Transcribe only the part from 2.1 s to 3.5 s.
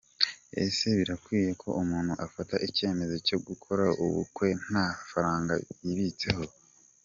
afata icyemezo cyo